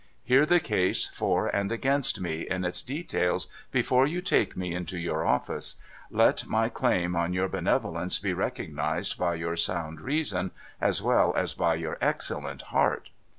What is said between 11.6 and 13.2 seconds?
your excellent heart.